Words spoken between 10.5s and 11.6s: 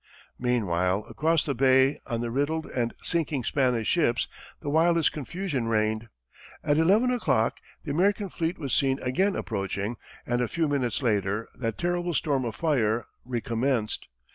minutes later,